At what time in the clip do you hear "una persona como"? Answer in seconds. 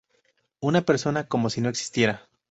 0.61-1.51